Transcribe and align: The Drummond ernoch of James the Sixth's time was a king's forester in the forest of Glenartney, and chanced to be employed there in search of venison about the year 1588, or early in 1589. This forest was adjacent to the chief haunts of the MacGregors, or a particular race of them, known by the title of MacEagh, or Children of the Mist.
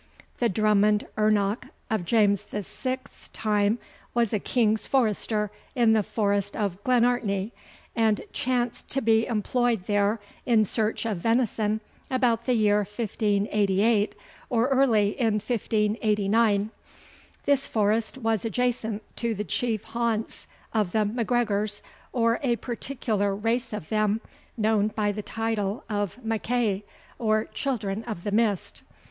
The 0.39 0.49
Drummond 0.49 1.05
ernoch 1.15 1.67
of 1.91 2.05
James 2.05 2.45
the 2.45 2.63
Sixth's 2.63 3.29
time 3.33 3.77
was 4.15 4.33
a 4.33 4.39
king's 4.39 4.87
forester 4.87 5.51
in 5.75 5.93
the 5.93 6.01
forest 6.01 6.55
of 6.57 6.83
Glenartney, 6.83 7.51
and 7.95 8.21
chanced 8.33 8.89
to 8.89 9.01
be 9.03 9.27
employed 9.27 9.85
there 9.85 10.19
in 10.43 10.65
search 10.65 11.05
of 11.05 11.17
venison 11.19 11.81
about 12.09 12.47
the 12.47 12.55
year 12.55 12.77
1588, 12.77 14.15
or 14.49 14.69
early 14.69 15.09
in 15.19 15.35
1589. 15.35 16.71
This 17.45 17.67
forest 17.67 18.17
was 18.17 18.43
adjacent 18.43 19.03
to 19.17 19.35
the 19.35 19.43
chief 19.43 19.83
haunts 19.83 20.47
of 20.73 20.93
the 20.93 21.05
MacGregors, 21.05 21.83
or 22.11 22.39
a 22.41 22.55
particular 22.55 23.35
race 23.35 23.71
of 23.71 23.89
them, 23.89 24.19
known 24.57 24.87
by 24.87 25.11
the 25.11 25.21
title 25.21 25.83
of 25.91 26.17
MacEagh, 26.25 26.81
or 27.19 27.45
Children 27.45 28.03
of 28.05 28.23
the 28.23 28.31
Mist. 28.31 28.81